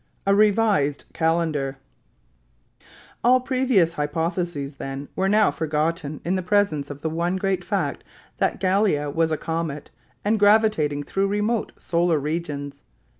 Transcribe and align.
A 0.25 0.33
REVISED 0.33 1.05
CALENDAR 1.13 1.77
All 3.23 3.39
previous 3.39 3.93
hypotheses, 3.93 4.77
then, 4.77 5.09
were 5.15 5.29
now 5.29 5.51
forgotten 5.51 6.21
in 6.25 6.35
the 6.35 6.41
presence 6.41 6.89
of 6.89 7.03
the 7.03 7.09
one 7.11 7.35
great 7.35 7.63
fact 7.63 8.03
that 8.39 8.59
Gallia 8.59 9.11
was 9.11 9.29
a 9.29 9.37
comet 9.37 9.91
and 10.25 10.39
gravitating 10.39 11.03
through 11.03 11.27
remote 11.27 11.73
solar 11.77 12.17
regions. 12.17 12.81